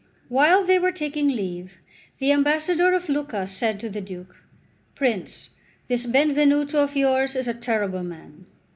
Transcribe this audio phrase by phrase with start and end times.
[0.29, 1.77] While they were taking leave
[2.17, 4.35] the ambassador of Lucca said to the Duke:
[4.95, 5.51] "Prince,
[5.85, 8.47] this Benvenuto of yours is a terrible man!"